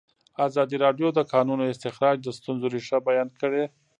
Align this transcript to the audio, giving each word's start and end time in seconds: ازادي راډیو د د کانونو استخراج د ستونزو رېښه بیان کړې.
ازادي 0.47 0.77
راډیو 0.85 1.07
د 1.13 1.15
د 1.17 1.19
کانونو 1.33 1.63
استخراج 1.73 2.17
د 2.21 2.27
ستونزو 2.37 2.67
رېښه 2.73 2.97
بیان 3.07 3.27
کړې. 3.41 3.63